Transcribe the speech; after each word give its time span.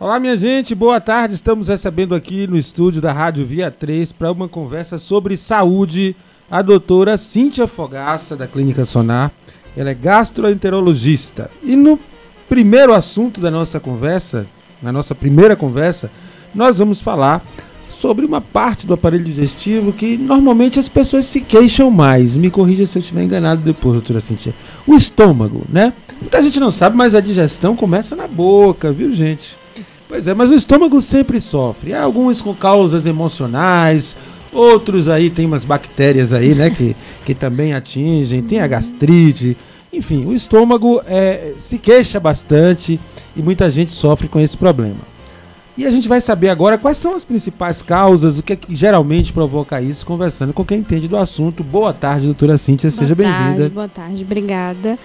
Olá, 0.00 0.20
minha 0.20 0.36
gente, 0.36 0.76
boa 0.76 1.00
tarde. 1.00 1.34
Estamos 1.34 1.66
recebendo 1.66 2.14
aqui 2.14 2.46
no 2.46 2.56
estúdio 2.56 3.02
da 3.02 3.12
Rádio 3.12 3.44
Via 3.44 3.68
3 3.68 4.12
para 4.12 4.30
uma 4.30 4.48
conversa 4.48 4.96
sobre 4.96 5.36
saúde 5.36 6.14
a 6.48 6.62
doutora 6.62 7.18
Cíntia 7.18 7.66
Fogaça, 7.66 8.36
da 8.36 8.46
Clínica 8.46 8.84
Sonar. 8.84 9.32
Ela 9.76 9.90
é 9.90 9.94
gastroenterologista. 9.94 11.50
E 11.64 11.74
no 11.74 11.98
primeiro 12.48 12.94
assunto 12.94 13.40
da 13.40 13.50
nossa 13.50 13.80
conversa, 13.80 14.46
na 14.80 14.92
nossa 14.92 15.16
primeira 15.16 15.56
conversa, 15.56 16.08
nós 16.54 16.78
vamos 16.78 17.00
falar 17.00 17.44
sobre 17.88 18.24
uma 18.24 18.40
parte 18.40 18.86
do 18.86 18.94
aparelho 18.94 19.24
digestivo 19.24 19.92
que 19.92 20.16
normalmente 20.16 20.78
as 20.78 20.88
pessoas 20.88 21.26
se 21.26 21.40
queixam 21.40 21.90
mais. 21.90 22.36
Me 22.36 22.52
corrija 22.52 22.86
se 22.86 22.96
eu 22.96 23.00
estiver 23.00 23.24
enganado 23.24 23.62
depois, 23.62 23.94
doutora 23.94 24.20
Cintia. 24.20 24.54
O 24.86 24.94
estômago, 24.94 25.66
né? 25.68 25.92
Muita 26.20 26.40
gente 26.40 26.60
não 26.60 26.70
sabe, 26.70 26.96
mas 26.96 27.16
a 27.16 27.20
digestão 27.20 27.74
começa 27.74 28.14
na 28.14 28.28
boca, 28.28 28.92
viu, 28.92 29.12
gente? 29.12 29.57
Pois 30.08 30.26
é, 30.26 30.32
mas 30.32 30.50
o 30.50 30.54
estômago 30.54 31.00
sempre 31.02 31.38
sofre. 31.38 31.92
Há 31.92 32.02
alguns 32.02 32.40
com 32.40 32.54
causas 32.54 33.04
emocionais, 33.04 34.16
outros 34.50 35.06
aí 35.06 35.28
tem 35.28 35.44
umas 35.44 35.66
bactérias 35.66 36.32
aí, 36.32 36.54
né, 36.54 36.70
que, 36.70 36.96
que 37.26 37.34
também 37.34 37.74
atingem, 37.74 38.42
tem 38.42 38.60
a 38.60 38.66
gastrite. 38.66 39.56
Enfim, 39.92 40.24
o 40.24 40.34
estômago 40.34 41.02
é, 41.06 41.52
se 41.58 41.78
queixa 41.78 42.18
bastante 42.18 42.98
e 43.36 43.42
muita 43.42 43.68
gente 43.68 43.92
sofre 43.92 44.28
com 44.28 44.40
esse 44.40 44.56
problema. 44.56 45.17
E 45.78 45.86
a 45.86 45.90
gente 45.90 46.08
vai 46.08 46.20
saber 46.20 46.48
agora 46.48 46.76
quais 46.76 46.98
são 46.98 47.14
as 47.14 47.22
principais 47.22 47.82
causas, 47.82 48.36
o 48.36 48.42
que, 48.42 48.54
é 48.54 48.56
que 48.56 48.74
geralmente 48.74 49.32
provoca 49.32 49.80
isso, 49.80 50.04
conversando 50.04 50.52
com 50.52 50.64
quem 50.64 50.80
entende 50.80 51.06
do 51.06 51.16
assunto. 51.16 51.62
Boa 51.62 51.92
tarde, 51.92 52.26
doutora 52.26 52.58
Cíntia, 52.58 52.90
boa 52.90 52.98
seja 52.98 53.14
bem-vinda. 53.14 53.68
Boa 53.68 53.86
tarde, 53.86 54.24
obrigada. 54.24 54.98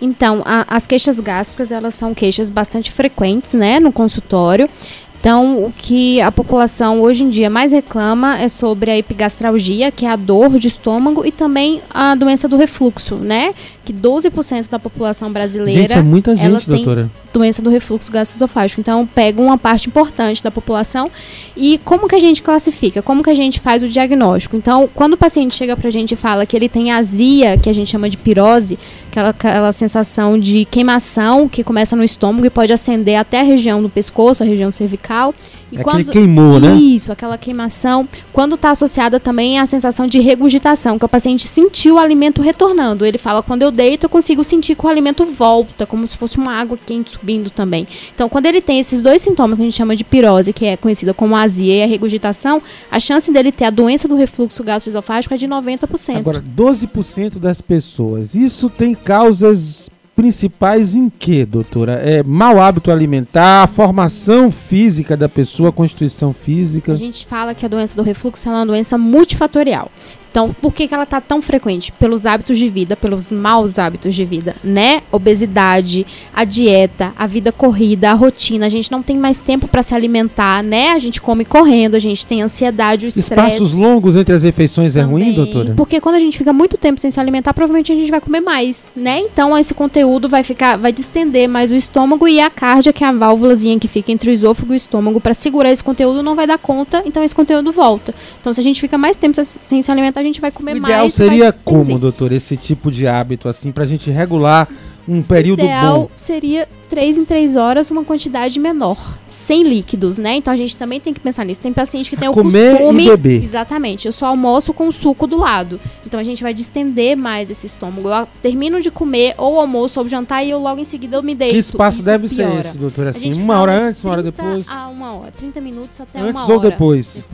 Então, 0.00 0.40
a, 0.44 0.64
as 0.68 0.86
queixas 0.86 1.18
gástricas, 1.18 1.72
elas 1.72 1.94
são 1.96 2.14
queixas 2.14 2.48
bastante 2.48 2.92
frequentes, 2.92 3.54
né, 3.54 3.80
no 3.80 3.90
consultório. 3.90 4.70
Então, 5.18 5.64
o 5.64 5.72
que 5.76 6.18
a 6.22 6.32
população 6.32 7.02
hoje 7.02 7.24
em 7.24 7.28
dia 7.28 7.50
mais 7.50 7.72
reclama 7.72 8.38
é 8.38 8.48
sobre 8.48 8.90
a 8.90 8.96
epigastralgia, 8.96 9.90
que 9.90 10.06
é 10.06 10.10
a 10.10 10.16
dor 10.16 10.58
de 10.58 10.68
estômago, 10.68 11.26
e 11.26 11.32
também 11.32 11.82
a 11.90 12.14
doença 12.14 12.48
do 12.48 12.56
refluxo, 12.56 13.16
né? 13.16 13.52
Que 13.84 13.92
12% 13.92 14.70
da 14.70 14.78
população 14.78 15.30
brasileira. 15.30 15.82
Gente, 15.82 15.98
é 15.98 16.02
muita 16.02 16.34
gente, 16.34 16.46
ela 16.46 16.60
doutora. 16.60 17.10
Doença 17.32 17.62
do 17.62 17.70
refluxo 17.70 18.10
gastroesofágico. 18.10 18.80
Então, 18.80 19.06
pega 19.06 19.40
uma 19.40 19.56
parte 19.56 19.88
importante 19.88 20.42
da 20.42 20.50
população. 20.50 21.10
E 21.56 21.78
como 21.84 22.08
que 22.08 22.14
a 22.14 22.20
gente 22.20 22.42
classifica? 22.42 23.02
Como 23.02 23.22
que 23.22 23.30
a 23.30 23.34
gente 23.34 23.60
faz 23.60 23.82
o 23.82 23.88
diagnóstico? 23.88 24.56
Então, 24.56 24.88
quando 24.94 25.14
o 25.14 25.16
paciente 25.16 25.54
chega 25.54 25.76
pra 25.76 25.90
gente 25.90 26.12
e 26.12 26.16
fala 26.16 26.46
que 26.46 26.56
ele 26.56 26.68
tem 26.68 26.92
azia, 26.92 27.56
que 27.56 27.68
a 27.68 27.72
gente 27.72 27.90
chama 27.90 28.08
de 28.08 28.16
pirose, 28.16 28.78
aquela, 29.10 29.30
aquela 29.30 29.72
sensação 29.72 30.38
de 30.38 30.64
queimação 30.64 31.48
que 31.48 31.62
começa 31.62 31.96
no 31.96 32.04
estômago 32.04 32.46
e 32.46 32.50
pode 32.50 32.72
acender 32.72 33.16
até 33.16 33.40
a 33.40 33.44
região 33.44 33.82
do 33.82 33.88
pescoço, 33.88 34.42
a 34.42 34.46
região 34.46 34.70
cervical. 34.70 35.34
E 35.72 35.78
é 35.78 35.82
quando, 35.82 36.10
queimou, 36.10 36.52
isso, 36.52 36.60
né? 36.60 36.74
Isso, 36.76 37.12
aquela 37.12 37.38
queimação. 37.38 38.08
Quando 38.32 38.56
está 38.56 38.70
associada 38.70 39.20
também 39.20 39.58
à 39.58 39.66
sensação 39.66 40.06
de 40.06 40.18
regurgitação, 40.18 40.98
que 40.98 41.04
o 41.04 41.08
paciente 41.08 41.46
sentiu 41.46 41.94
o 41.94 41.98
alimento 41.98 42.42
retornando. 42.42 43.06
Ele 43.06 43.18
fala, 43.18 43.42
quando 43.42 43.62
eu 43.62 43.70
deito, 43.70 44.06
eu 44.06 44.10
consigo 44.10 44.42
sentir 44.42 44.74
que 44.74 44.84
o 44.84 44.88
alimento 44.88 45.24
volta, 45.24 45.86
como 45.86 46.06
se 46.06 46.16
fosse 46.16 46.38
uma 46.38 46.54
água 46.54 46.78
quente 46.84 47.18
subindo 47.20 47.50
também. 47.50 47.86
Então, 48.14 48.28
quando 48.28 48.46
ele 48.46 48.60
tem 48.60 48.80
esses 48.80 49.02
dois 49.02 49.22
sintomas 49.22 49.56
que 49.56 49.62
a 49.62 49.64
gente 49.64 49.76
chama 49.76 49.94
de 49.94 50.02
pirose, 50.02 50.52
que 50.52 50.64
é 50.64 50.76
conhecida 50.76 51.14
como 51.14 51.36
azia 51.36 51.76
e 51.76 51.82
a 51.82 51.86
regurgitação, 51.86 52.62
a 52.90 52.98
chance 52.98 53.30
dele 53.30 53.52
ter 53.52 53.66
a 53.66 53.70
doença 53.70 54.08
do 54.08 54.16
refluxo 54.16 54.64
gastroesofágico 54.64 55.34
é 55.34 55.36
de 55.36 55.46
90%. 55.46 56.16
Agora, 56.16 56.42
12% 56.42 57.38
das 57.38 57.60
pessoas, 57.60 58.34
isso 58.34 58.68
tem 58.70 58.94
causas 58.94 59.90
principais 60.16 60.94
em 60.94 61.08
que, 61.08 61.46
doutora? 61.46 61.92
É 61.94 62.22
mau 62.22 62.60
hábito 62.60 62.90
alimentar, 62.90 63.66
formação 63.68 64.50
física 64.50 65.16
da 65.16 65.30
pessoa, 65.30 65.72
constituição 65.72 66.34
física? 66.34 66.92
A 66.92 66.96
gente 66.96 67.26
fala 67.26 67.54
que 67.54 67.64
a 67.64 67.68
doença 67.68 67.96
do 67.96 68.02
refluxo 68.02 68.46
é 68.46 68.52
uma 68.52 68.66
doença 68.66 68.98
multifatorial. 68.98 69.90
Então, 70.30 70.54
por 70.60 70.72
que, 70.72 70.86
que 70.86 70.94
ela 70.94 71.02
está 71.02 71.20
tão 71.20 71.42
frequente? 71.42 71.90
Pelos 71.92 72.24
hábitos 72.24 72.56
de 72.56 72.68
vida, 72.68 72.96
pelos 72.96 73.32
maus 73.32 73.78
hábitos 73.78 74.14
de 74.14 74.24
vida, 74.24 74.54
né? 74.62 75.02
Obesidade, 75.10 76.06
a 76.32 76.44
dieta, 76.44 77.12
a 77.16 77.26
vida 77.26 77.50
corrida, 77.50 78.10
a 78.10 78.14
rotina. 78.14 78.66
A 78.66 78.68
gente 78.68 78.92
não 78.92 79.02
tem 79.02 79.16
mais 79.16 79.38
tempo 79.38 79.66
para 79.66 79.82
se 79.82 79.92
alimentar, 79.92 80.62
né? 80.62 80.90
A 80.92 80.98
gente 80.98 81.20
come 81.20 81.44
correndo, 81.44 81.96
a 81.96 81.98
gente 81.98 82.24
tem 82.26 82.42
ansiedade, 82.42 83.06
o 83.06 83.08
estresse. 83.08 83.32
Espaços 83.32 83.72
longos 83.72 84.14
entre 84.14 84.34
as 84.34 84.44
refeições 84.44 84.94
é 84.94 85.02
ruim, 85.02 85.32
doutora? 85.32 85.74
Porque 85.76 86.00
quando 86.00 86.14
a 86.14 86.20
gente 86.20 86.38
fica 86.38 86.52
muito 86.52 86.78
tempo 86.78 87.00
sem 87.00 87.10
se 87.10 87.18
alimentar, 87.18 87.52
provavelmente 87.52 87.90
a 87.90 87.96
gente 87.96 88.10
vai 88.10 88.20
comer 88.20 88.40
mais, 88.40 88.86
né? 88.94 89.20
Então, 89.20 89.58
esse 89.58 89.74
conteúdo 89.74 90.28
vai 90.28 90.44
ficar, 90.44 90.76
vai 90.76 90.92
distender 90.92 91.48
mais 91.48 91.72
o 91.72 91.76
estômago 91.76 92.28
e 92.28 92.40
a 92.40 92.48
cárdia, 92.48 92.92
que 92.92 93.02
é 93.02 93.06
a 93.08 93.12
válvulazinha 93.12 93.78
que 93.80 93.88
fica 93.88 94.12
entre 94.12 94.30
o 94.30 94.32
esôfago 94.32 94.72
e 94.72 94.74
o 94.74 94.76
estômago, 94.76 95.20
para 95.20 95.34
segurar 95.34 95.72
esse 95.72 95.82
conteúdo, 95.82 96.22
não 96.22 96.36
vai 96.36 96.46
dar 96.46 96.58
conta, 96.58 97.02
então 97.04 97.24
esse 97.24 97.34
conteúdo 97.34 97.72
volta. 97.72 98.14
Então, 98.40 98.52
se 98.52 98.60
a 98.60 98.62
gente 98.62 98.80
fica 98.80 98.96
mais 98.96 99.16
tempo 99.16 99.42
sem 99.44 99.82
se 99.82 99.90
alimentar, 99.90 100.19
a 100.20 100.24
gente 100.24 100.40
vai 100.40 100.50
comer 100.50 100.76
o 100.76 100.80
mais. 100.80 100.84
O 100.84 100.86
ideal 100.86 101.10
seria 101.10 101.52
como, 101.52 101.98
doutor, 101.98 102.32
esse 102.32 102.56
tipo 102.56 102.90
de 102.90 103.06
hábito, 103.06 103.48
assim, 103.48 103.72
pra 103.72 103.84
gente 103.84 104.10
regular 104.10 104.68
um 105.08 105.22
período 105.22 105.60
o 105.60 105.64
ideal 105.64 106.02
bom? 106.02 106.10
seria 106.16 106.68
três 106.88 107.16
em 107.16 107.24
três 107.24 107.56
horas 107.56 107.90
uma 107.90 108.04
quantidade 108.04 108.58
menor, 108.58 109.18
sem 109.28 109.62
líquidos, 109.62 110.16
né? 110.16 110.34
Então 110.34 110.52
a 110.52 110.56
gente 110.56 110.76
também 110.76 111.00
tem 111.00 111.14
que 111.14 111.20
pensar 111.20 111.44
nisso. 111.44 111.60
Tem 111.60 111.72
paciente 111.72 112.10
que 112.10 112.16
tem 112.16 112.28
o 112.28 112.32
Comer 112.32 112.76
costume. 112.76 113.06
E 113.06 113.08
beber. 113.10 113.42
Exatamente. 113.42 114.06
Eu 114.06 114.12
só 114.12 114.26
almoço 114.26 114.72
com 114.72 114.90
suco 114.90 115.26
do 115.26 115.36
lado. 115.36 115.80
Então 116.04 116.18
a 116.18 116.22
gente 116.24 116.42
vai 116.42 116.52
distender 116.52 117.16
mais 117.16 117.50
esse 117.50 117.66
estômago. 117.66 118.08
Eu 118.08 118.26
termino 118.42 118.80
de 118.80 118.90
comer 118.90 119.34
ou 119.38 119.60
almoço 119.60 120.00
ou 120.00 120.08
jantar 120.08 120.44
e 120.44 120.50
eu 120.50 120.58
logo 120.58 120.80
em 120.80 120.84
seguida 120.84 121.16
eu 121.16 121.22
me 121.22 121.34
deito. 121.34 121.54
Que 121.54 121.58
espaço 121.60 121.98
Isso 121.98 122.06
deve 122.06 122.28
piora. 122.28 122.62
ser 122.62 122.68
esse, 122.68 122.78
doutor? 122.78 123.06
Assim, 123.06 123.32
uma 123.34 123.60
hora 123.60 123.86
antes, 123.86 124.04
uma 124.04 124.12
hora 124.12 124.22
depois? 124.22 124.66
Ah, 124.68 124.88
uma 124.88 125.12
hora. 125.14 125.32
30 125.32 125.60
minutos 125.60 126.00
até 126.00 126.20
antes 126.20 126.32
uma 126.32 126.44
hora. 126.44 126.52
ou 126.52 126.60
depois? 126.60 127.16
Isso 127.16 127.26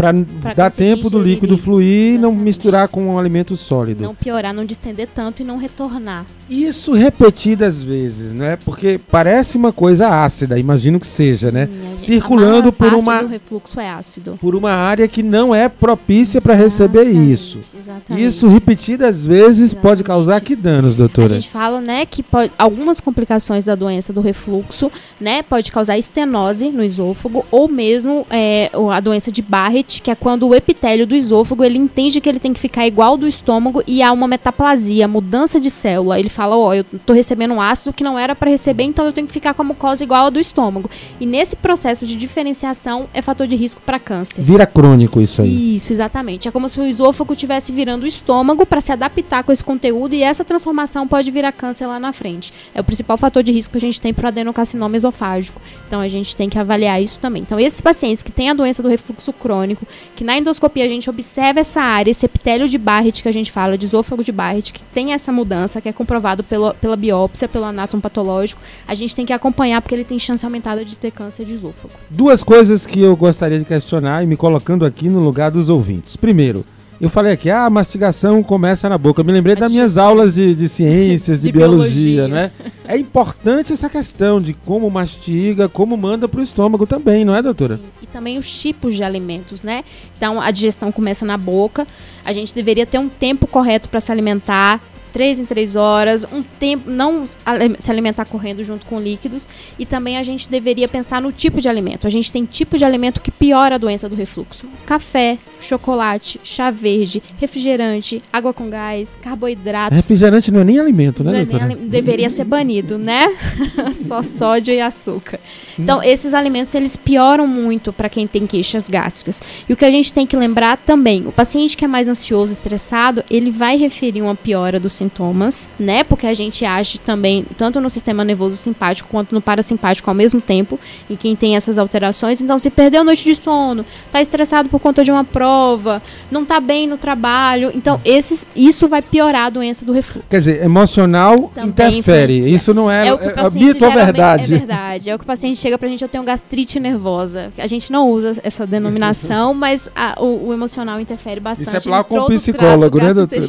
para 0.00 0.54
dar 0.54 0.72
tempo 0.72 1.10
do 1.10 1.22
líquido 1.22 1.58
fluir 1.58 2.14
e 2.14 2.18
não 2.18 2.34
misturar 2.34 2.88
com 2.88 3.08
um 3.08 3.18
alimento 3.18 3.54
sólido. 3.56 4.02
Não 4.02 4.14
piorar, 4.14 4.54
não 4.54 4.64
distender 4.64 5.06
tanto 5.14 5.42
e 5.42 5.44
não 5.44 5.58
retornar. 5.58 6.24
Isso 6.48 6.94
repetidas 6.94 7.82
vezes, 7.82 8.32
né? 8.32 8.56
Porque 8.64 8.98
parece 9.10 9.58
uma 9.58 9.72
coisa 9.72 10.08
ácida, 10.08 10.58
imagino 10.58 10.98
que 10.98 11.06
seja, 11.06 11.50
né? 11.50 11.66
Sim, 11.66 11.79
Circulando 12.00 12.72
por 12.72 12.92
uma 12.94 13.20
refluxo 13.20 13.80
é 13.80 13.90
ácido. 13.90 14.38
Por 14.40 14.54
uma 14.54 14.72
área 14.72 15.06
que 15.06 15.22
não 15.22 15.54
é 15.54 15.68
propícia 15.68 16.40
para 16.40 16.54
receber 16.54 17.06
isso. 17.06 17.60
Exatamente. 17.78 18.26
Isso 18.26 18.48
repetidas 18.48 19.26
vezes 19.26 19.72
exatamente. 19.72 19.82
pode 19.82 20.04
causar 20.04 20.40
que 20.40 20.56
danos, 20.56 20.96
doutora? 20.96 21.26
A 21.26 21.40
gente 21.40 21.48
fala, 21.48 21.80
né, 21.80 22.06
que 22.06 22.22
pode, 22.22 22.52
algumas 22.58 23.00
complicações 23.00 23.64
da 23.64 23.74
doença 23.74 24.12
do 24.12 24.20
refluxo, 24.20 24.90
né, 25.20 25.42
pode 25.42 25.70
causar 25.70 25.98
estenose 25.98 26.70
no 26.70 26.82
esôfago 26.82 27.44
ou 27.50 27.68
mesmo 27.68 28.26
é, 28.30 28.70
a 28.92 29.00
doença 29.00 29.30
de 29.30 29.42
Barrett 29.42 30.02
que 30.02 30.10
é 30.10 30.14
quando 30.14 30.48
o 30.48 30.54
epitélio 30.54 31.06
do 31.06 31.14
esôfago 31.14 31.64
ele 31.64 31.78
entende 31.78 32.20
que 32.20 32.28
ele 32.28 32.38
tem 32.38 32.52
que 32.52 32.60
ficar 32.60 32.86
igual 32.86 33.16
do 33.16 33.26
estômago 33.26 33.82
e 33.86 34.02
há 34.02 34.12
uma 34.12 34.26
metaplasia, 34.26 35.08
mudança 35.08 35.60
de 35.60 35.70
célula. 35.70 36.18
Ele 36.18 36.28
fala, 36.28 36.56
ó, 36.56 36.68
oh, 36.68 36.74
eu 36.74 36.84
tô 36.84 37.12
recebendo 37.12 37.54
um 37.54 37.60
ácido 37.60 37.92
que 37.92 38.04
não 38.04 38.18
era 38.18 38.34
para 38.34 38.50
receber, 38.50 38.84
então 38.84 39.04
eu 39.04 39.12
tenho 39.12 39.26
que 39.26 39.32
ficar 39.32 39.54
com 39.54 39.62
a 39.62 39.64
mucosa 39.64 40.04
igual 40.04 40.26
a 40.26 40.30
do 40.30 40.38
estômago. 40.38 40.90
E 41.20 41.26
nesse 41.26 41.56
processo 41.56 41.89
de 41.98 42.14
diferenciação 42.14 43.08
é 43.12 43.20
fator 43.20 43.46
de 43.46 43.56
risco 43.56 43.80
para 43.84 43.98
câncer. 43.98 44.42
Vira 44.42 44.66
crônico 44.66 45.20
isso 45.20 45.42
aí. 45.42 45.76
Isso, 45.76 45.92
exatamente. 45.92 46.46
É 46.46 46.50
como 46.50 46.68
se 46.68 46.78
o 46.78 46.86
esôfago 46.86 47.32
estivesse 47.32 47.72
virando 47.72 48.04
o 48.04 48.06
estômago 48.06 48.64
para 48.64 48.80
se 48.80 48.92
adaptar 48.92 49.42
com 49.42 49.50
esse 49.50 49.64
conteúdo 49.64 50.14
e 50.14 50.22
essa 50.22 50.44
transformação 50.44 51.06
pode 51.06 51.30
virar 51.30 51.52
câncer 51.52 51.86
lá 51.86 51.98
na 51.98 52.12
frente. 52.12 52.52
É 52.74 52.80
o 52.80 52.84
principal 52.84 53.18
fator 53.18 53.42
de 53.42 53.52
risco 53.52 53.72
que 53.72 53.78
a 53.78 53.80
gente 53.80 54.00
tem 54.00 54.14
para 54.14 54.26
o 54.26 54.28
adenocarcinoma 54.28 54.96
esofágico. 54.96 55.60
Então 55.86 56.00
a 56.00 56.08
gente 56.08 56.36
tem 56.36 56.48
que 56.48 56.58
avaliar 56.58 57.02
isso 57.02 57.18
também. 57.18 57.42
Então 57.42 57.58
esses 57.58 57.80
pacientes 57.80 58.22
que 58.22 58.30
têm 58.30 58.50
a 58.50 58.54
doença 58.54 58.82
do 58.82 58.88
refluxo 58.88 59.32
crônico 59.32 59.86
que 60.14 60.22
na 60.22 60.36
endoscopia 60.36 60.84
a 60.84 60.88
gente 60.88 61.08
observa 61.08 61.60
essa 61.60 61.80
área, 61.80 62.10
esse 62.10 62.26
epitélio 62.26 62.68
de 62.68 62.78
Barrett 62.78 63.22
que 63.22 63.28
a 63.28 63.32
gente 63.32 63.50
fala, 63.50 63.78
de 63.78 63.86
esôfago 63.86 64.22
de 64.22 64.32
Barrett, 64.32 64.72
que 64.72 64.82
tem 64.92 65.12
essa 65.12 65.32
mudança, 65.32 65.80
que 65.80 65.88
é 65.88 65.92
comprovado 65.92 66.44
pelo, 66.44 66.74
pela 66.74 66.96
biópsia, 66.96 67.48
pelo 67.48 67.64
anátomo 67.64 68.02
patológico, 68.02 68.60
a 68.86 68.94
gente 68.94 69.16
tem 69.16 69.24
que 69.24 69.32
acompanhar 69.32 69.80
porque 69.80 69.94
ele 69.94 70.04
tem 70.04 70.18
chance 70.18 70.44
aumentada 70.44 70.84
de 70.84 70.96
ter 70.96 71.10
câncer 71.10 71.44
de 71.44 71.54
esôfago. 71.54 71.79
Duas 72.08 72.42
coisas 72.42 72.84
que 72.86 73.00
eu 73.00 73.16
gostaria 73.16 73.58
de 73.58 73.64
questionar 73.64 74.22
e 74.22 74.26
me 74.26 74.36
colocando 74.36 74.84
aqui 74.84 75.08
no 75.08 75.20
lugar 75.20 75.50
dos 75.50 75.68
ouvintes. 75.68 76.16
Primeiro, 76.16 76.64
eu 77.00 77.08
falei 77.08 77.32
aqui, 77.32 77.48
ah, 77.48 77.64
a 77.64 77.70
mastigação 77.70 78.42
começa 78.42 78.86
na 78.86 78.98
boca. 78.98 79.22
Eu 79.22 79.24
me 79.24 79.32
lembrei 79.32 79.56
das 79.56 79.72
minhas 79.72 79.96
aulas 79.96 80.34
de, 80.34 80.54
de 80.54 80.68
ciências, 80.68 81.38
de, 81.40 81.46
de 81.46 81.52
biologia, 81.52 82.26
biologia, 82.26 82.28
né? 82.28 82.52
É 82.84 82.98
importante 82.98 83.72
essa 83.72 83.88
questão 83.88 84.38
de 84.38 84.52
como 84.52 84.90
mastiga, 84.90 85.66
como 85.66 85.96
manda 85.96 86.28
para 86.28 86.40
o 86.40 86.42
estômago 86.42 86.86
também, 86.86 87.24
não 87.24 87.34
é, 87.34 87.40
doutora? 87.40 87.78
Sim. 87.78 87.84
E 88.02 88.06
também 88.06 88.38
os 88.38 88.60
tipos 88.60 88.94
de 88.94 89.02
alimentos, 89.02 89.62
né? 89.62 89.82
Então, 90.14 90.38
a 90.38 90.50
digestão 90.50 90.92
começa 90.92 91.24
na 91.24 91.38
boca. 91.38 91.86
A 92.22 92.34
gente 92.34 92.54
deveria 92.54 92.84
ter 92.84 92.98
um 92.98 93.08
tempo 93.08 93.46
correto 93.46 93.88
para 93.88 94.00
se 94.00 94.12
alimentar 94.12 94.78
três 95.12 95.38
em 95.40 95.44
três 95.44 95.76
horas, 95.76 96.26
um 96.32 96.42
tempo, 96.42 96.90
não 96.90 97.24
se 97.26 97.90
alimentar 97.90 98.24
correndo 98.24 98.64
junto 98.64 98.86
com 98.86 99.00
líquidos. 99.00 99.48
E 99.78 99.86
também 99.86 100.16
a 100.16 100.22
gente 100.22 100.48
deveria 100.48 100.88
pensar 100.88 101.20
no 101.20 101.32
tipo 101.32 101.60
de 101.60 101.68
alimento. 101.68 102.06
A 102.06 102.10
gente 102.10 102.30
tem 102.30 102.44
tipo 102.44 102.78
de 102.78 102.84
alimento 102.84 103.20
que 103.20 103.30
piora 103.30 103.74
a 103.74 103.78
doença 103.78 104.08
do 104.08 104.14
refluxo: 104.14 104.66
café, 104.86 105.38
chocolate, 105.60 106.40
chá 106.44 106.70
verde, 106.70 107.22
refrigerante, 107.38 108.22
água 108.32 108.52
com 108.52 108.68
gás, 108.68 109.18
carboidratos. 109.20 109.96
Refrigerante 109.96 110.50
não 110.50 110.60
é 110.60 110.64
nem 110.64 110.78
alimento, 110.78 111.22
né, 111.22 111.42
é 111.42 111.64
nem, 111.66 111.76
Deveria 111.88 112.30
ser 112.30 112.44
banido, 112.44 112.98
né? 112.98 113.26
Só 114.06 114.22
sódio 114.22 114.72
e 114.72 114.80
açúcar. 114.80 115.38
Então, 115.78 116.02
esses 116.02 116.34
alimentos 116.34 116.74
eles 116.74 116.96
pioram 116.96 117.46
muito 117.46 117.92
para 117.92 118.08
quem 118.08 118.26
tem 118.26 118.46
queixas 118.46 118.88
gástricas. 118.88 119.42
E 119.68 119.72
o 119.72 119.76
que 119.76 119.84
a 119.84 119.90
gente 119.90 120.12
tem 120.12 120.26
que 120.26 120.36
lembrar 120.36 120.76
também, 120.76 121.26
o 121.26 121.32
paciente 121.32 121.76
que 121.76 121.84
é 121.84 121.88
mais 121.88 122.08
ansioso, 122.08 122.52
estressado, 122.52 123.24
ele 123.30 123.50
vai 123.50 123.76
referir 123.76 124.22
uma 124.22 124.34
piora 124.34 124.78
dos 124.78 124.92
sintomas, 125.00 125.68
né? 125.78 126.04
Porque 126.04 126.26
a 126.26 126.34
gente 126.34 126.64
age 126.64 126.98
também 126.98 127.44
tanto 127.56 127.80
no 127.80 127.88
sistema 127.88 128.22
nervoso 128.22 128.56
simpático 128.56 129.08
quanto 129.10 129.34
no 129.34 129.40
parasimpático 129.40 130.08
ao 130.10 130.14
mesmo 130.14 130.40
tempo, 130.40 130.78
em 131.08 131.16
quem 131.16 131.34
tem 131.34 131.56
essas 131.56 131.78
alterações. 131.78 132.40
Então, 132.40 132.58
se 132.58 132.70
perdeu 132.70 133.02
noite 133.02 133.24
de 133.24 133.34
sono, 133.34 133.84
tá 134.12 134.20
estressado 134.20 134.68
por 134.68 134.78
conta 134.78 135.02
de 135.02 135.10
uma 135.10 135.24
prova, 135.24 136.02
não 136.30 136.44
tá 136.44 136.60
bem 136.60 136.86
no 136.86 136.98
trabalho, 136.98 137.72
então 137.74 138.00
esses, 138.04 138.46
isso 138.54 138.88
vai 138.88 139.00
piorar 139.00 139.46
a 139.46 139.50
doença 139.50 139.84
do 139.84 139.92
refluxo. 139.92 140.28
Quer 140.28 140.38
dizer, 140.38 140.62
emocional 140.62 141.50
também 141.54 141.98
interfere. 141.98 142.36
Influencia. 142.36 142.56
Isso 142.56 142.74
não 142.74 142.90
é, 142.90 143.08
é, 143.08 143.12
o 143.12 143.18
que 143.18 143.26
o 143.26 143.30
é, 143.30 143.50
mito 143.50 143.84
ou 143.84 143.90
verdade? 143.90 144.44
É 144.44 144.58
verdade. 144.58 145.10
É 145.10 145.14
o 145.14 145.18
que 145.18 145.24
o 145.24 145.26
paciente 145.26 145.56
chega 145.56 145.78
pra 145.78 145.88
gente, 145.88 146.02
eu 146.02 146.08
tenho 146.08 146.24
gastrite 146.24 146.78
nervosa. 146.78 147.52
A 147.56 147.66
gente 147.66 147.90
não 147.90 148.10
usa 148.10 148.36
essa 148.42 148.66
denominação, 148.66 149.54
mas 149.54 149.90
a, 149.96 150.22
o, 150.22 150.48
o, 150.48 150.52
emocional 150.52 151.00
interfere 151.00 151.40
bastante. 151.40 151.76
Isso 151.76 151.88
é 151.88 151.90
lá 151.90 152.04
com 152.04 152.18
o 152.18 152.26
psicólogo, 152.26 152.98
né, 152.98 153.14
doutora? 153.14 153.40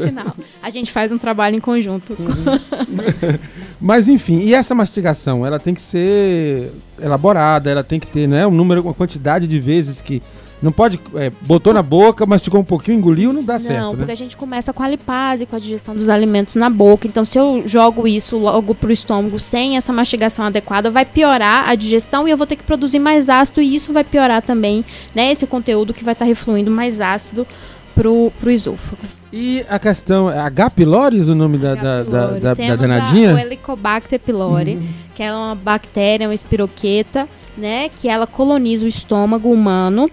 A 0.61 0.69
gente 0.69 0.91
faz 0.91 1.11
um 1.11 1.17
trabalho 1.17 1.40
em 1.49 1.59
conjunto. 1.59 2.13
Uhum. 2.13 3.39
mas 3.79 4.07
enfim, 4.07 4.39
e 4.39 4.53
essa 4.53 4.75
mastigação, 4.75 5.45
ela 5.45 5.59
tem 5.59 5.73
que 5.73 5.81
ser 5.81 6.71
elaborada, 7.01 7.69
ela 7.69 7.83
tem 7.83 7.99
que 7.99 8.07
ter, 8.07 8.27
né, 8.27 8.45
um 8.45 8.51
número, 8.51 8.81
uma 8.81 8.93
quantidade 8.93 9.47
de 9.47 9.59
vezes 9.59 10.01
que 10.01 10.21
não 10.61 10.71
pode. 10.71 10.99
É, 11.15 11.31
botou 11.41 11.73
na 11.73 11.81
boca, 11.81 12.25
mastigou 12.25 12.61
um 12.61 12.63
pouquinho, 12.63 12.97
engoliu, 12.97 13.33
não 13.33 13.43
dá 13.43 13.53
não, 13.53 13.59
certo. 13.59 13.81
Não, 13.81 13.91
né? 13.93 13.97
porque 13.97 14.11
a 14.11 14.15
gente 14.15 14.37
começa 14.37 14.71
com 14.71 14.83
a 14.83 14.87
lipase, 14.87 15.45
com 15.45 15.55
a 15.55 15.59
digestão 15.59 15.95
dos 15.95 16.07
alimentos 16.07 16.55
na 16.55 16.69
boca. 16.69 17.07
Então, 17.07 17.25
se 17.25 17.37
eu 17.37 17.63
jogo 17.65 18.07
isso 18.07 18.37
logo 18.37 18.75
pro 18.75 18.91
estômago 18.91 19.39
sem 19.39 19.75
essa 19.75 19.91
mastigação 19.91 20.45
adequada, 20.45 20.91
vai 20.91 21.03
piorar 21.03 21.67
a 21.67 21.73
digestão 21.73 22.27
e 22.27 22.31
eu 22.31 22.37
vou 22.37 22.45
ter 22.45 22.55
que 22.55 22.63
produzir 22.63 22.99
mais 22.99 23.27
ácido, 23.27 23.61
e 23.61 23.73
isso 23.73 23.91
vai 23.91 24.03
piorar 24.03 24.43
também, 24.43 24.85
né? 25.15 25.31
Esse 25.31 25.47
conteúdo 25.47 25.93
que 25.93 26.03
vai 26.03 26.13
estar 26.13 26.25
tá 26.25 26.29
refluindo 26.29 26.69
mais 26.69 27.01
ácido 27.01 27.47
pro, 27.95 28.31
pro 28.39 28.51
esôfago. 28.51 29.01
E 29.33 29.65
a 29.69 29.79
questão, 29.79 30.29
é 30.29 30.37
H. 30.37 30.71
pylori 30.71 31.21
o 31.21 31.35
nome 31.35 31.57
da, 31.57 31.75
da, 31.75 32.03
da, 32.03 32.27
da, 32.27 32.53
da 32.53 32.75
danadinha? 32.75 33.31
A, 33.31 33.35
o 33.35 33.39
Helicobacter 33.39 34.19
pylori, 34.19 34.75
uhum. 34.75 34.87
que 35.15 35.23
é 35.23 35.33
uma 35.33 35.55
bactéria, 35.55 36.27
uma 36.27 36.33
espiroqueta, 36.33 37.27
né? 37.57 37.89
Que 37.89 38.09
ela 38.09 38.27
coloniza 38.27 38.83
o 38.85 38.87
estômago 38.87 39.49
humano 39.49 40.09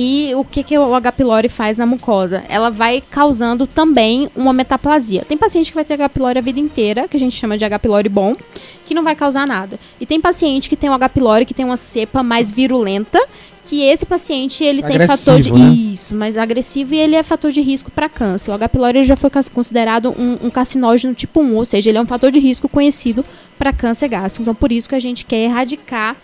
e 0.00 0.32
o 0.36 0.44
que, 0.44 0.62
que 0.62 0.78
o 0.78 0.94
H. 0.94 1.10
pylori 1.10 1.48
faz 1.48 1.76
na 1.76 1.84
mucosa? 1.84 2.44
Ela 2.48 2.70
vai 2.70 3.02
causando 3.10 3.66
também 3.66 4.30
uma 4.36 4.52
metaplasia. 4.52 5.24
Tem 5.24 5.36
paciente 5.36 5.72
que 5.72 5.74
vai 5.74 5.84
ter 5.84 5.94
H. 5.94 6.08
pylori 6.10 6.38
a 6.38 6.40
vida 6.40 6.60
inteira, 6.60 7.08
que 7.08 7.16
a 7.16 7.20
gente 7.20 7.34
chama 7.34 7.58
de 7.58 7.64
H. 7.64 7.80
pylori 7.80 8.08
bom, 8.08 8.36
que 8.86 8.94
não 8.94 9.02
vai 9.02 9.16
causar 9.16 9.44
nada. 9.44 9.76
E 10.00 10.06
tem 10.06 10.20
paciente 10.20 10.68
que 10.68 10.76
tem 10.76 10.88
o 10.88 10.92
H. 10.92 11.08
pylori 11.08 11.44
que 11.44 11.52
tem 11.52 11.64
uma 11.64 11.76
cepa 11.76 12.22
mais 12.22 12.52
virulenta, 12.52 13.20
que 13.64 13.82
esse 13.82 14.06
paciente 14.06 14.62
ele 14.62 14.84
agressivo, 14.84 15.08
tem 15.08 15.16
fator 15.16 15.40
de 15.40 15.52
né? 15.52 15.68
isso, 15.68 16.14
mais 16.14 16.36
agressivo 16.36 16.94
e 16.94 16.98
ele 16.98 17.16
é 17.16 17.22
fator 17.24 17.50
de 17.50 17.60
risco 17.60 17.90
para 17.90 18.08
câncer. 18.08 18.52
O 18.52 18.54
H. 18.54 18.68
pylori 18.68 19.02
já 19.02 19.16
foi 19.16 19.30
considerado 19.52 20.14
um, 20.16 20.46
um, 20.46 20.48
carcinógeno 20.48 21.12
tipo 21.12 21.40
1, 21.40 21.56
ou 21.56 21.64
seja, 21.64 21.90
ele 21.90 21.98
é 21.98 22.00
um 22.00 22.06
fator 22.06 22.30
de 22.30 22.38
risco 22.38 22.68
conhecido 22.68 23.24
para 23.58 23.72
câncer 23.72 24.06
gástrico. 24.06 24.42
Então, 24.42 24.54
por 24.54 24.70
isso 24.70 24.88
que 24.88 24.94
a 24.94 25.00
gente 25.00 25.24
quer 25.24 25.38
erradicar 25.38 26.16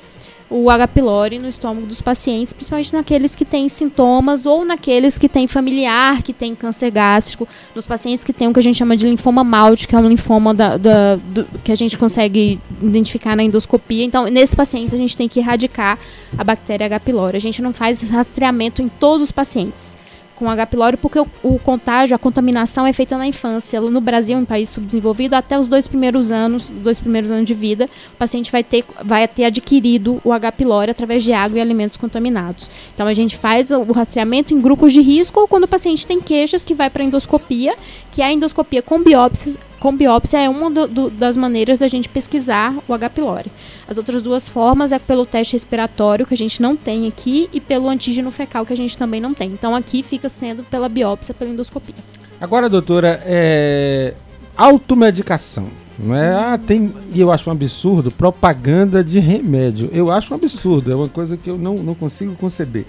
o 0.51 0.71
H. 0.71 0.89
pylori 0.89 1.39
no 1.39 1.49
estômago 1.49 1.87
dos 1.87 2.01
pacientes, 2.01 2.53
principalmente 2.53 2.93
naqueles 2.93 3.35
que 3.35 3.45
têm 3.45 3.69
sintomas 3.69 4.47
ou 4.47 4.65
naqueles 4.65 5.19
que 5.19 5.29
têm 5.29 5.49
familiar, 5.49 6.23
que 6.23 6.33
tem 6.33 6.55
câncer 6.55 6.91
gástrico, 6.91 7.49
nos 7.75 7.87
pacientes 7.87 8.25
que 8.25 8.33
têm 8.33 8.49
o 8.49 8.53
que 8.53 8.61
a 8.61 8.63
gente 8.63 8.77
chama 8.77 8.97
de 8.97 9.07
linfoma 9.07 9.43
malte, 9.43 9.89
que 9.89 9.95
é 9.95 9.99
um 9.99 10.09
linfoma 10.09 10.55
da, 10.55 10.77
da, 10.77 11.17
do, 11.17 11.45
que 11.65 11.73
a 11.73 11.77
gente 11.77 11.97
consegue 11.97 12.61
identificar 12.81 13.37
na 13.37 13.43
endoscopia. 13.43 14.05
Então, 14.05 14.27
nesses 14.27 14.55
pacientes, 14.55 14.95
a 14.95 14.99
gente 14.99 15.17
tem 15.17 15.29
que 15.29 15.41
erradicar 15.41 15.99
a 16.37 16.45
bactéria 16.45 16.87
H. 16.87 17.01
pylori. 17.01 17.37
A 17.37 17.41
gente 17.41 17.61
não 17.61 17.73
faz 17.73 18.03
rastreamento 18.03 18.83
em 18.83 18.89
todos 18.89 19.25
os 19.25 19.33
pacientes 19.33 19.97
com 20.37 20.51
H. 20.51 20.67
pylori 20.67 20.97
porque 20.97 21.19
o, 21.19 21.27
o, 21.43 21.59
contágio, 21.59 22.15
a 22.15 22.19
contaminação 22.19 22.87
é 22.87 22.93
feita 22.93 23.17
na 23.17 23.27
infância. 23.27 23.81
No 23.81 24.01
Brasil, 24.01 24.37
um 24.37 24.45
país 24.45 24.69
subdesenvolvido, 24.69 25.37
até 25.37 25.59
os 25.59 25.69
dois 25.69 25.87
primeiros 25.87 26.31
anos, 26.31 26.69
dois 26.69 26.99
primeiros 26.99 27.31
anos 27.31 27.45
de 27.45 27.55
vida, 27.55 27.89
o 28.13 28.17
paciente 28.17 28.51
vai 28.51 28.65
ter, 28.65 28.85
vai 29.05 29.27
ter 29.29 29.45
adquirido 29.45 30.21
o 30.25 30.33
H. 30.33 30.53
pylori 30.53 30.91
através 30.91 31.23
de 31.23 31.33
água 31.33 31.59
e 31.59 31.61
alimentos 31.61 31.97
contaminados. 31.97 32.71
Então 32.95 33.07
a 33.07 33.15
gente 33.15 33.37
faz 33.37 33.71
o, 33.71 33.83
rastreamento 33.93 34.53
em 34.53 34.61
grupos 34.61 34.93
de 34.93 35.01
risco 35.01 35.41
ou 35.41 35.49
quando 35.49 35.65
o 35.65 35.69
paciente 35.69 36.07
tem 36.07 36.21
queixas 36.21 36.65
que 36.65 36.75
vai 36.75 36.91
para 36.91 37.05
endoscopia, 37.05 37.75
que 38.11 38.23
é 38.23 38.27
a 38.27 38.33
endoscopia 38.33 38.83
com 38.83 39.03
biópsias 39.03 39.59
com 39.85 39.95
biópsia 39.95 40.39
é 40.41 40.49
uma 40.49 40.71
do, 40.71 40.89
do, 40.89 41.11
das 41.11 41.37
maneiras 41.37 41.79
da 41.79 41.87
gente 41.89 42.09
pesquisar 42.09 42.75
o 42.89 42.95
H. 42.95 43.11
pylori. 43.11 43.53
As 43.87 43.99
outras 43.99 44.23
duas 44.23 44.49
formas 44.49 44.93
é 44.93 44.99
pelo 44.99 45.27
teste 45.27 45.53
respiratório, 45.53 46.25
que 46.25 46.33
a 46.33 46.37
gente 46.39 46.63
não 46.63 46.75
tem 46.75 47.07
aqui, 47.07 47.51
e 47.53 47.61
pelo 47.61 47.91
antígeno 47.91 48.31
fecal, 48.31 48.65
que 48.65 48.73
a 48.73 48.77
gente 48.77 48.97
também 48.97 49.21
não 49.21 49.35
tem. 49.35 49.51
Então 49.51 49.77
aqui 49.77 50.03
fica 50.03 50.31
sendo 50.31 50.63
pela 50.63 50.89
biópsia, 50.89 51.35
pela 51.35 51.51
endoscopia. 51.51 51.97
Agora, 52.41 52.67
doutora, 52.71 53.21
é... 53.27 54.15
automedicação. 54.57 55.67
Não 55.99 56.17
é? 56.17 56.33
Ah, 56.33 56.59
tem. 56.59 56.91
E 57.13 57.21
eu 57.21 57.31
acho 57.31 57.51
um 57.51 57.53
absurdo 57.53 58.11
propaganda 58.11 59.05
de 59.05 59.21
remédio. 59.21 59.91
Eu 59.93 60.11
acho 60.11 60.33
um 60.33 60.37
absurdo, 60.37 60.91
é 60.91 60.95
uma 60.95 61.11
coisa 61.11 61.37
que 61.37 61.51
eu 61.51 61.59
não, 61.59 61.75
não 61.75 61.95
consigo 61.95 62.35
conceber. 62.37 62.87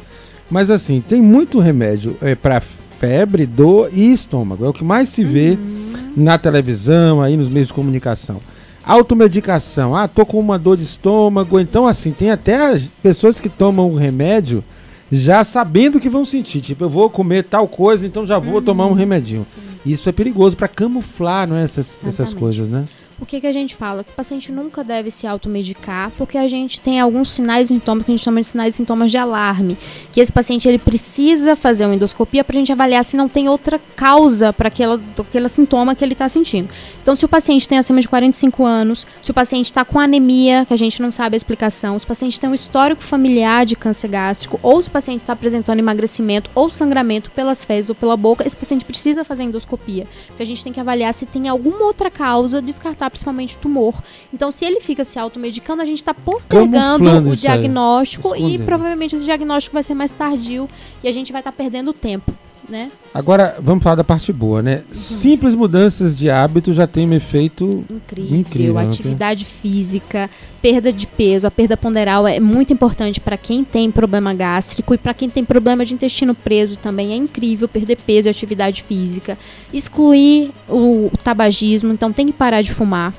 Mas 0.50 0.72
assim, 0.72 1.04
tem 1.06 1.22
muito 1.22 1.60
remédio 1.60 2.16
é, 2.22 2.36
para 2.36 2.62
febre, 2.62 3.46
dor 3.46 3.90
e 3.92 4.14
estômago. 4.14 4.64
É 4.64 4.70
o 4.70 4.74
que 4.74 4.86
mais 4.86 5.10
se 5.10 5.26
vê. 5.26 5.58
Uhum 5.60 5.85
na 6.16 6.38
televisão, 6.38 7.22
aí 7.22 7.36
nos 7.36 7.50
meios 7.50 7.68
de 7.68 7.74
comunicação. 7.74 8.40
Automedicação, 8.84 9.96
ah, 9.96 10.08
tô 10.08 10.26
com 10.26 10.40
uma 10.40 10.60
dor 10.60 10.78
de 10.78 10.84
estômago, 10.84 11.60
então 11.60 11.88
assim, 11.88 12.12
tem 12.12 12.30
até 12.30 12.72
as 12.72 12.86
pessoas 13.02 13.40
que 13.40 13.50
tomam 13.50 13.90
o 13.90 13.96
remédio 13.96 14.64
já 15.12 15.44
sabendo 15.44 16.00
que 16.00 16.10
vão 16.10 16.26
sentir, 16.26 16.62
tipo, 16.62 16.84
eu 16.84 16.90
vou 16.90 17.10
comer 17.10 17.44
tal 17.46 17.68
coisa, 17.68 18.06
então 18.06 18.26
já 18.26 18.40
vou 18.40 18.56
uhum. 18.56 18.62
tomar 18.62 18.88
um 18.88 18.94
remedinho. 18.94 19.46
Sim. 19.54 19.92
Isso 19.92 20.10
é 20.10 20.12
perigoso 20.12 20.58
para 20.58 20.68
camuflar, 20.68 21.48
não 21.48 21.56
é, 21.56 21.64
essas, 21.64 22.04
essas 22.06 22.34
coisas, 22.34 22.68
né? 22.68 22.86
O 23.18 23.26
que, 23.26 23.40
que 23.40 23.48
a 23.48 23.52
gente 23.54 23.78
fala? 23.78 24.04
Que 24.04 24.12
o 24.12 24.14
paciente 24.14 24.52
nunca 24.52 24.84
deve 24.84 25.10
se 25.10 25.26
automedicar, 25.26 26.12
porque 26.18 26.38
a 26.38 26.50
gente 26.50 26.82
tem 26.82 27.00
alguns 27.00 27.32
sinais 27.32 27.72
e 27.72 27.74
sintomas 27.74 28.04
que 28.04 28.12
a 28.12 28.14
gente 28.14 28.24
chama 28.24 28.42
de 28.42 28.48
sinais 28.48 28.74
e 28.74 28.78
sintomas 28.78 29.10
de 29.10 29.16
alarme. 29.16 29.78
Que 30.12 30.20
esse 30.20 30.32
paciente 30.32 30.68
ele 30.68 30.78
precisa 30.78 31.56
fazer 31.56 31.86
uma 31.86 31.96
endoscopia 31.96 32.44
para 32.44 32.58
a 32.58 32.60
gente 32.60 32.74
avaliar 32.74 33.06
se 33.06 33.16
não 33.16 33.30
tem 33.30 33.48
outra 33.48 33.80
causa 33.96 34.52
para 34.52 34.68
aquele 34.68 35.48
sintoma 35.48 35.96
que 35.96 36.04
ele 36.04 36.12
está 36.12 36.28
sentindo. 36.28 36.68
Então, 37.02 37.16
se 37.16 37.24
o 37.24 37.28
paciente 37.30 37.70
tem 37.70 37.78
acima 37.78 38.02
de 38.02 38.08
45 38.10 38.66
anos, 38.66 39.08
se 39.22 39.32
o 39.32 39.34
paciente 39.34 39.68
está 39.68 39.86
com 39.86 39.98
anemia, 39.98 40.66
que 40.66 40.74
a 40.74 40.78
gente 40.78 41.02
não 41.02 41.10
sabe 41.10 41.36
a 41.36 41.38
explicação, 41.38 41.98
se 41.98 42.04
o 42.04 42.08
paciente 42.10 42.38
tem 42.38 42.50
um 42.50 42.54
histórico 42.54 43.02
familiar 43.02 43.66
de 43.66 43.78
câncer 43.78 44.10
gástrico, 44.10 44.60
ou 44.62 44.82
se 44.82 44.90
o 44.90 44.92
paciente 44.92 45.22
está 45.22 45.32
apresentando 45.32 45.80
emagrecimento 45.80 46.50
ou 46.54 46.70
sangramento 46.70 47.32
pelas 47.32 47.64
fezes 47.64 47.90
ou 47.90 47.96
pela 47.96 48.18
boca, 48.18 48.46
esse 48.46 48.58
paciente 48.58 48.84
precisa 48.84 49.24
fazer 49.24 49.44
endoscopia. 49.44 50.06
Porque 50.28 50.44
a 50.44 50.46
gente 50.46 50.62
tem 50.62 50.74
que 50.74 50.82
avaliar 50.82 51.14
se 51.14 51.26
tem 51.26 51.48
alguma 51.48 51.86
outra 51.86 52.12
causa 52.12 52.62
descartada 52.62 53.05
tratar 53.06 53.10
principalmente 53.10 53.58
tumor. 53.58 54.02
Então, 54.34 54.52
se 54.52 54.66
ele 54.66 54.82
fica 54.82 55.04
se 55.04 55.18
automedicando, 55.18 55.82
a 55.82 55.86
gente 55.86 56.00
está 56.00 56.14
postergando 56.14 57.30
o 57.30 57.36
diagnóstico 57.36 58.36
e 58.36 58.58
provavelmente 58.60 59.16
esse 59.16 59.26
diagnóstico 59.26 59.74
vai 59.74 59.84
ser 59.84 59.94
mais 59.94 60.12
tardio 60.12 60.70
e 61.04 61.08
a 61.08 61.12
gente 61.12 61.32
vai 61.32 61.42
estar 61.42 61.52
tá 61.52 61.58
perdendo 61.58 61.94
tempo. 61.94 62.34
Né? 62.68 62.92
Agora, 63.14 63.58
vamos 63.62 63.84
falar 63.84 63.96
da 63.96 64.04
parte 64.04 64.34
boa, 64.34 64.62
né? 64.62 64.84
Uhum. 64.88 64.94
Simples 64.94 65.54
mudanças 65.54 66.16
de 66.16 66.30
hábito 66.30 66.74
já 66.74 66.88
tem 66.88 67.08
um 67.08 67.14
efeito 67.14 67.86
incrível. 67.90 68.38
incrível 68.38 68.78
atividade 68.80 69.46
física, 69.46 70.30
perda 70.62 70.92
de 70.92 71.06
peso, 71.06 71.46
a 71.46 71.52
perda 71.52 71.78
ponderal 71.78 72.28
é 72.28 72.40
muito 72.40 72.74
importante 72.74 73.20
para 73.20 73.38
quem 73.38 73.64
tem 73.64 73.92
problema 73.92 74.34
gástrico 74.34 74.94
e 74.94 74.98
para 74.98 75.14
quem 75.14 75.30
tem 75.30 75.46
problema 75.46 75.86
de 75.86 75.94
intestino 75.94 76.34
preso 76.34 76.78
também 76.78 77.14
é 77.14 77.16
incrível 77.16 77.68
perder 77.68 77.98
peso 77.98 78.28
e 78.28 78.32
atividade 78.32 78.84
física. 78.84 79.38
Excluir 79.72 80.52
o 80.68 81.12
tabagismo, 81.24 81.94
então 81.94 82.12
tem 82.12 82.26
que 82.26 82.34
parar 82.34 82.62
de 82.62 82.74
fumar 82.74 83.14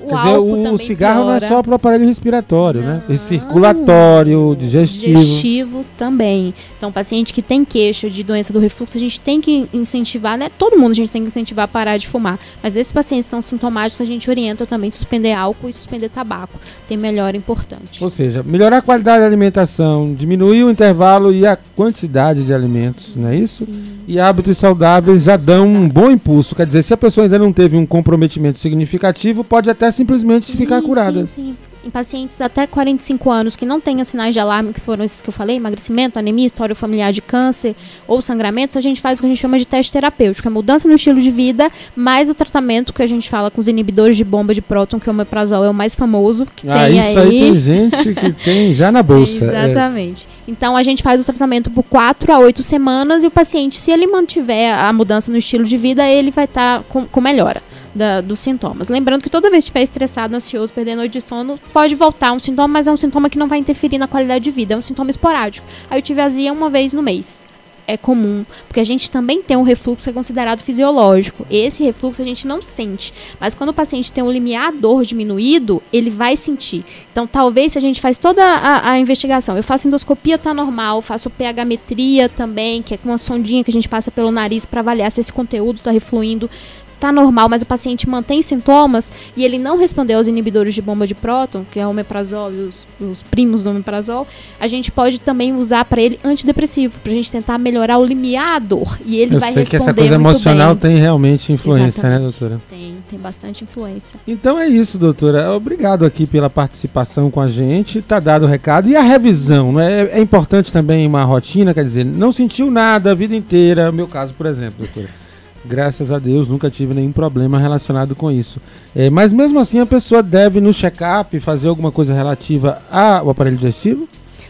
O 0.00 0.08
Quer 0.08 0.16
dizer, 0.16 0.38
o, 0.38 0.78
cigarro 0.78 1.24
não 1.24 1.34
é 1.34 1.38
piora. 1.38 1.54
só 1.54 1.62
para 1.62 1.72
o 1.72 1.74
aparelho 1.74 2.06
respiratório, 2.06 2.80
né? 2.80 3.02
Não. 3.06 3.14
E 3.14 3.18
circulatório, 3.18 4.56
digestivo. 4.58 5.18
digestivo 5.18 5.84
também. 5.96 6.54
Então, 6.76 6.92
paciente 6.92 7.32
que 7.32 7.42
tem 7.42 7.64
queixa 7.64 8.10
de 8.10 8.22
doença 8.22 8.52
do 8.52 8.58
refluxo, 8.58 8.96
a 8.96 9.00
gente 9.00 9.18
tem 9.18 9.40
que 9.40 9.68
incentivar, 9.72 10.36
né? 10.36 10.50
Todo 10.58 10.78
mundo 10.78 10.92
a 10.92 10.94
gente 10.94 11.10
tem 11.10 11.22
que 11.22 11.28
incentivar 11.28 11.64
a 11.64 11.68
parar 11.68 11.96
de 11.96 12.06
fumar. 12.06 12.38
Mas 12.62 12.76
esses 12.76 12.92
pacientes 12.92 13.26
são 13.26 13.40
sintomáticos, 13.40 14.00
a 14.00 14.04
gente 14.04 14.28
orienta 14.28 14.66
também 14.66 14.90
de 14.90 14.96
suspender 14.96 15.32
álcool 15.32 15.68
e 15.68 15.72
suspender 15.72 16.08
tabaco. 16.08 16.58
Tem 16.88 16.96
melhora 16.96 17.36
importante. 17.36 18.02
Ou 18.02 18.10
seja, 18.10 18.42
melhorar 18.42 18.78
a 18.78 18.82
qualidade 18.82 19.20
da 19.20 19.26
alimentação, 19.26 20.14
diminuir 20.14 20.64
o 20.64 20.70
intervalo 20.70 21.32
e 21.32 21.46
a 21.46 21.56
quantidade 21.56 22.42
de 22.42 22.52
alimentos, 22.52 23.16
não 23.16 23.28
é 23.28 23.36
isso? 23.36 23.66
E 24.06 24.20
hábitos 24.20 24.58
saudáveis 24.58 25.24
já 25.24 25.36
dão 25.36 25.66
um 25.66 25.88
bom 25.88 26.10
impulso. 26.10 26.54
Quer 26.54 26.66
dizer, 26.66 26.82
se 26.82 26.94
a 26.94 26.96
pessoa 26.96 27.24
ainda 27.24 27.38
não 27.38 27.52
teve 27.52 27.76
um 27.76 27.84
comprometimento 27.84 28.60
significativo, 28.60 29.42
pode 29.42 29.68
até 29.68 29.85
simplesmente 29.90 30.46
Sim, 30.46 30.58
ficar 30.58 30.82
curada. 30.82 31.26
Sim, 31.26 31.54
sim. 31.54 31.56
Em 31.86 31.90
pacientes 31.90 32.40
até 32.40 32.66
45 32.66 33.30
anos 33.30 33.54
que 33.54 33.64
não 33.64 33.80
tenham 33.80 34.02
sinais 34.02 34.34
de 34.34 34.40
alarme, 34.40 34.72
que 34.72 34.80
foram 34.80 35.04
esses 35.04 35.22
que 35.22 35.28
eu 35.28 35.32
falei, 35.32 35.54
emagrecimento, 35.54 36.18
anemia, 36.18 36.44
história 36.44 36.74
familiar 36.74 37.12
de 37.12 37.22
câncer 37.22 37.76
ou 38.08 38.20
sangramentos, 38.20 38.76
a 38.76 38.80
gente 38.80 39.00
faz 39.00 39.20
o 39.20 39.22
que 39.22 39.26
a 39.26 39.28
gente 39.28 39.38
chama 39.38 39.56
de 39.56 39.64
teste 39.64 39.92
terapêutico, 39.92 40.48
é 40.48 40.50
mudança 40.50 40.88
no 40.88 40.96
estilo 40.96 41.20
de 41.20 41.30
vida, 41.30 41.70
mais 41.94 42.28
o 42.28 42.34
tratamento 42.34 42.92
que 42.92 43.02
a 43.02 43.06
gente 43.06 43.30
fala 43.30 43.52
com 43.52 43.60
os 43.60 43.68
inibidores 43.68 44.16
de 44.16 44.24
bomba 44.24 44.52
de 44.52 44.60
próton, 44.60 44.98
que 44.98 45.08
o 45.08 45.12
omeprazol 45.12 45.64
é 45.64 45.70
o 45.70 45.74
mais 45.74 45.94
famoso 45.94 46.44
que 46.56 46.68
Ah, 46.68 46.86
tem 46.86 46.98
isso 46.98 47.18
aí 47.20 47.40
tem 47.40 47.58
gente 47.60 48.14
que 48.14 48.32
tem 48.32 48.74
já 48.74 48.90
na 48.90 49.04
bolsa. 49.04 49.44
É. 49.44 49.70
Exatamente. 49.70 50.26
Então 50.48 50.76
a 50.76 50.82
gente 50.82 51.04
faz 51.04 51.22
o 51.22 51.24
tratamento 51.24 51.70
por 51.70 51.84
4 51.84 52.32
a 52.32 52.40
8 52.40 52.64
semanas 52.64 53.22
e 53.22 53.28
o 53.28 53.30
paciente, 53.30 53.80
se 53.80 53.92
ele 53.92 54.08
mantiver 54.08 54.76
a 54.76 54.92
mudança 54.92 55.30
no 55.30 55.38
estilo 55.38 55.64
de 55.64 55.76
vida, 55.76 56.04
ele 56.04 56.32
vai 56.32 56.46
estar 56.46 56.82
com, 56.88 57.06
com 57.06 57.20
melhora 57.20 57.62
da- 57.96 58.20
dos 58.20 58.38
sintomas. 58.38 58.88
Lembrando 58.88 59.22
que 59.22 59.30
toda 59.30 59.50
vez 59.50 59.64
que 59.64 59.70
estiver 59.70 59.82
estressado, 59.82 60.36
ansioso, 60.36 60.72
perdendo 60.72 60.98
noite 60.98 61.12
de 61.12 61.20
sono, 61.20 61.58
pode 61.72 61.94
voltar 61.94 62.32
um 62.32 62.38
sintoma, 62.38 62.68
mas 62.68 62.86
é 62.86 62.92
um 62.92 62.96
sintoma 62.96 63.28
que 63.30 63.38
não 63.38 63.48
vai 63.48 63.58
interferir 63.58 63.98
na 63.98 64.06
qualidade 64.06 64.44
de 64.44 64.50
vida, 64.50 64.74
é 64.74 64.76
um 64.76 64.82
sintoma 64.82 65.10
esporádico. 65.10 65.66
Aí 65.90 65.98
eu 65.98 66.02
tive 66.02 66.20
azia 66.20 66.52
uma 66.52 66.68
vez 66.70 66.92
no 66.92 67.02
mês. 67.02 67.46
É 67.88 67.96
comum, 67.96 68.44
porque 68.66 68.80
a 68.80 68.84
gente 68.84 69.08
também 69.08 69.40
tem 69.40 69.56
um 69.56 69.62
refluxo 69.62 70.02
que 70.02 70.10
é 70.10 70.12
considerado 70.12 70.60
fisiológico. 70.60 71.46
Esse 71.48 71.84
refluxo 71.84 72.20
a 72.20 72.24
gente 72.24 72.44
não 72.44 72.60
sente, 72.60 73.14
mas 73.38 73.54
quando 73.54 73.70
o 73.70 73.72
paciente 73.72 74.10
tem 74.10 74.24
um 74.24 74.30
limiar 74.32 74.72
dor 74.72 75.04
diminuído, 75.04 75.80
ele 75.92 76.10
vai 76.10 76.36
sentir. 76.36 76.84
Então, 77.12 77.28
talvez 77.28 77.70
se 77.74 77.78
a 77.78 77.80
gente 77.80 78.00
faz 78.00 78.18
toda 78.18 78.42
a, 78.44 78.90
a 78.90 78.98
investigação, 78.98 79.56
eu 79.56 79.62
faço 79.62 79.86
endoscopia, 79.86 80.36
tá 80.36 80.52
normal, 80.52 81.00
faço 81.00 81.30
pH-metria 81.30 82.28
também, 82.28 82.82
que 82.82 82.92
é 82.92 82.96
com 82.96 83.08
uma 83.08 83.18
sondinha 83.18 83.62
que 83.62 83.70
a 83.70 83.72
gente 83.72 83.88
passa 83.88 84.10
pelo 84.10 84.32
nariz 84.32 84.66
para 84.66 84.80
avaliar 84.80 85.12
se 85.12 85.20
esse 85.20 85.32
conteúdo 85.32 85.80
tá 85.80 85.92
refluindo, 85.92 86.50
tá 86.98 87.12
normal, 87.12 87.48
mas 87.48 87.62
o 87.62 87.66
paciente 87.66 88.08
mantém 88.08 88.42
sintomas 88.42 89.10
e 89.36 89.44
ele 89.44 89.58
não 89.58 89.78
respondeu 89.78 90.18
aos 90.18 90.26
inibidores 90.28 90.74
de 90.74 90.82
bomba 90.82 91.06
de 91.06 91.14
próton, 91.14 91.64
que 91.70 91.78
é 91.78 91.86
o 91.86 91.90
omeprazol 91.90 92.52
e 92.52 92.56
os, 92.62 92.86
os 93.00 93.22
primos 93.22 93.62
do 93.62 93.70
omeprazol, 93.70 94.26
a 94.58 94.66
gente 94.66 94.90
pode 94.90 95.20
também 95.20 95.54
usar 95.54 95.84
para 95.84 96.00
ele 96.00 96.18
antidepressivo, 96.24 96.98
pra 97.02 97.12
gente 97.12 97.30
tentar 97.30 97.58
melhorar 97.58 97.98
o 97.98 98.04
limiar 98.04 98.60
dor. 98.60 98.98
E 99.04 99.16
ele 99.16 99.34
Eu 99.36 99.40
vai 99.40 99.52
sei 99.52 99.64
que 99.64 99.76
essa 99.76 99.92
coisa 99.92 100.14
emocional 100.14 100.74
bem. 100.74 100.92
tem 100.92 101.00
realmente 101.00 101.52
influência, 101.52 102.02
né, 102.02 102.16
Exatamente. 102.16 102.38
doutora? 102.38 102.60
Tem, 102.68 102.96
tem 103.10 103.18
bastante 103.18 103.64
influência. 103.64 104.18
Então 104.26 104.58
é 104.58 104.66
isso, 104.66 104.98
doutora. 104.98 105.52
Obrigado 105.52 106.04
aqui 106.04 106.26
pela 106.26 106.48
participação 106.50 107.30
com 107.30 107.40
a 107.40 107.46
gente. 107.46 108.00
Tá 108.02 108.18
dado 108.18 108.44
o 108.44 108.48
recado. 108.48 108.88
E 108.88 108.96
a 108.96 109.02
revisão, 109.02 109.72
não 109.72 109.80
é? 109.80 110.02
É 110.12 110.20
importante 110.20 110.72
também 110.72 111.06
uma 111.06 111.24
rotina, 111.24 111.74
quer 111.74 111.84
dizer, 111.84 112.04
não 112.04 112.32
sentiu 112.32 112.70
nada 112.70 113.12
a 113.12 113.14
vida 113.14 113.34
inteira. 113.34 113.92
Meu 113.92 114.06
caso, 114.06 114.32
por 114.34 114.46
exemplo, 114.46 114.78
doutora. 114.78 115.25
Graças 115.68 116.12
a 116.12 116.18
Deus, 116.18 116.46
nunca 116.46 116.70
tive 116.70 116.94
nenhum 116.94 117.12
problema 117.12 117.58
relacionado 117.58 118.14
com 118.14 118.30
isso. 118.30 118.60
É, 118.94 119.10
mas 119.10 119.32
mesmo 119.32 119.58
assim, 119.58 119.80
a 119.80 119.86
pessoa 119.86 120.22
deve 120.22 120.60
no 120.60 120.72
check-up 120.72 121.38
fazer 121.40 121.68
alguma 121.68 121.90
coisa 121.90 122.14
relativa 122.14 122.80
ao 122.90 123.28
aparelho 123.30 123.56
digestivo? 123.56 124.08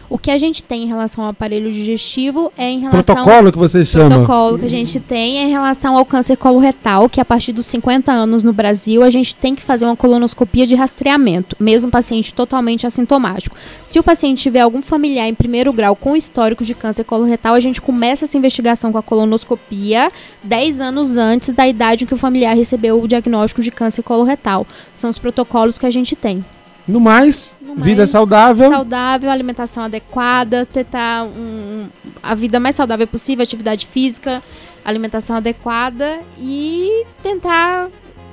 O 0.09 0.17
que 0.17 0.31
a 0.31 0.37
gente 0.37 0.63
tem 0.63 0.83
em 0.83 0.87
relação 0.87 1.23
ao 1.23 1.31
aparelho 1.31 1.71
digestivo 1.71 2.51
é 2.57 2.69
em 2.69 2.79
relação 2.79 3.15
Protocolo 3.15 3.51
que 3.51 3.57
vocês 3.57 3.87
chamam? 3.87 4.09
protocolo 4.09 4.57
que 4.57 4.65
a 4.65 4.69
gente 4.69 4.99
tem 5.01 5.39
é 5.39 5.43
em 5.43 5.49
relação 5.49 5.97
ao 5.97 6.05
câncer 6.05 6.37
coloretal, 6.37 7.09
que 7.09 7.19
a 7.19 7.25
partir 7.25 7.51
dos 7.51 7.65
50 7.65 8.11
anos 8.11 8.41
no 8.41 8.53
Brasil, 8.53 9.03
a 9.03 9.09
gente 9.09 9.35
tem 9.35 9.53
que 9.53 9.61
fazer 9.61 9.83
uma 9.83 9.97
colonoscopia 9.97 10.65
de 10.65 10.75
rastreamento, 10.75 11.57
mesmo 11.59 11.91
paciente 11.91 12.33
totalmente 12.33 12.87
assintomático. 12.87 13.55
Se 13.83 13.99
o 13.99 14.03
paciente 14.03 14.41
tiver 14.41 14.61
algum 14.61 14.81
familiar 14.81 15.27
em 15.27 15.33
primeiro 15.33 15.73
grau 15.73 15.95
com 15.95 16.15
histórico 16.15 16.63
de 16.63 16.73
câncer 16.73 17.03
coloretal, 17.03 17.53
a 17.53 17.59
gente 17.59 17.81
começa 17.81 18.23
essa 18.23 18.37
investigação 18.37 18.93
com 18.93 18.97
a 18.97 19.03
colonoscopia 19.03 20.09
10 20.41 20.79
anos 20.79 21.17
antes 21.17 21.53
da 21.53 21.67
idade 21.67 22.05
em 22.05 22.07
que 22.07 22.13
o 22.13 22.17
familiar 22.17 22.55
recebeu 22.55 23.01
o 23.01 23.07
diagnóstico 23.07 23.61
de 23.61 23.71
câncer 23.71 24.03
coloretal. 24.03 24.65
São 24.95 25.09
os 25.09 25.17
protocolos 25.17 25.77
que 25.77 25.85
a 25.85 25.91
gente 25.91 26.15
tem. 26.15 26.45
No 26.87 26.99
mais, 26.99 27.53
No 27.61 27.75
vida 27.75 27.97
mais, 28.01 28.09
saudável. 28.09 28.69
saudável, 28.69 29.29
alimentação 29.29 29.83
adequada, 29.83 30.65
tentar 30.65 31.23
um- 31.25 31.87
a 32.23 32.33
vida 32.33 32.59
mais 32.59 32.75
saudável 32.75 33.05
possível, 33.07 33.43
atividade 33.43 33.85
física, 33.87 34.41
alimentação 34.85 35.35
adequada 35.35 36.19
e 36.39 37.03
tentar 37.21 37.89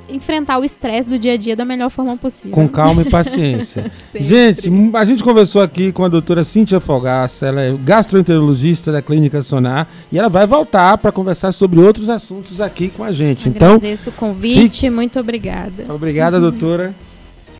enfrentar 0.08 0.58
o 0.58 0.64
estresse 0.64 1.08
do 1.08 1.18
dia 1.18 1.32
a 1.32 1.36
dia 1.36 1.56
da 1.56 1.64
melhor 1.64 1.88
forma 1.90 2.14
possível. 2.16 2.52
Com 2.52 2.68
calma 2.68 3.02
e 3.02 3.04
paciência. 3.10 3.90
Gente, 4.14 4.70
a 4.94 5.04
gente 5.04 5.24
conversou 5.24 5.62
aqui 5.62 5.90
com 5.92 6.04
a 6.04 6.08
doutora 6.08 6.44
Cíntia 6.44 6.78
Fogaça, 6.78 7.46
ela 7.46 7.62
é 7.62 7.72
gastroenterologista 7.72 8.92
da 8.92 9.00
Clínica 9.00 9.40
Sonar 9.42 9.88
e 10.12 10.18
ela 10.18 10.28
vai 10.28 10.46
voltar 10.46 10.98
para 10.98 11.10
conversar 11.10 11.52
sobre 11.52 11.80
outros 11.80 12.10
assuntos 12.10 12.60
aqui 12.60 12.90
com 12.90 13.02
a 13.02 13.10
gente. 13.12 13.48
Então, 13.48 13.76
Agradeço 13.76 14.10
o 14.10 14.12
convite, 14.12 14.88
muito 14.90 15.18
obrigada. 15.18 15.86
obrigada, 15.88 16.38
doutora. 16.38 16.94